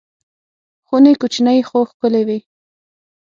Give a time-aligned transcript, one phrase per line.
[0.85, 2.39] خونې کوچنۍ خو ښکلې وې.